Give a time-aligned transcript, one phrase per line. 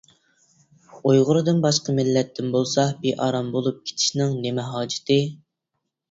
[1.09, 5.19] ئۇيغۇردىن باشقا مىللەتتىن بولسا بىئارام بولۇپ كېتىشنىڭ نېمە ھاجىتى.